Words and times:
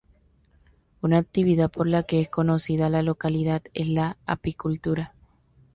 Una 1.03 1.19
actividad 1.19 1.69
por 1.69 1.85
la 1.85 2.01
que 2.01 2.21
es 2.21 2.27
conocida 2.29 2.89
la 2.89 3.03
localidad 3.03 3.61
es 3.75 3.87
la 3.87 4.17
apicultura. 4.25 5.13